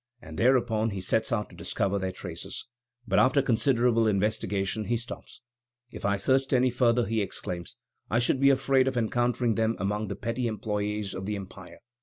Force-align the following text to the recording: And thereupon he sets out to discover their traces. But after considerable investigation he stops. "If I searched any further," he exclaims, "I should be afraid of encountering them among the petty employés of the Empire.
And 0.19 0.39
thereupon 0.39 0.89
he 0.89 0.99
sets 0.99 1.31
out 1.31 1.51
to 1.51 1.55
discover 1.55 1.99
their 1.99 2.11
traces. 2.11 2.65
But 3.07 3.19
after 3.19 3.39
considerable 3.43 4.07
investigation 4.07 4.85
he 4.85 4.97
stops. 4.97 5.41
"If 5.91 6.05
I 6.05 6.17
searched 6.17 6.53
any 6.53 6.71
further," 6.71 7.05
he 7.05 7.21
exclaims, 7.21 7.77
"I 8.09 8.17
should 8.17 8.39
be 8.39 8.49
afraid 8.49 8.87
of 8.87 8.97
encountering 8.97 9.53
them 9.53 9.75
among 9.77 10.07
the 10.07 10.15
petty 10.15 10.45
employés 10.49 11.13
of 11.13 11.27
the 11.27 11.35
Empire. 11.35 11.81